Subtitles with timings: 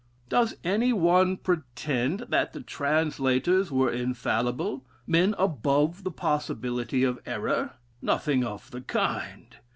[0.29, 7.73] Does any one pretend that the translators were infallible men above the possibility of error?
[8.01, 9.57] Nothing of the kind.